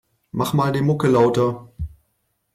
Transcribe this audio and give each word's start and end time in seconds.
Mach 0.31 0.53
mal 0.55 0.71
die 0.71 0.81
Mucke 0.81 1.07
lauter. 1.07 1.71